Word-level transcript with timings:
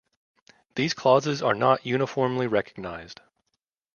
These 0.73 0.95
clauses 0.95 1.43
are 1.43 1.53
not 1.53 1.85
uniformly 1.85 2.47
recognized. 2.47 3.21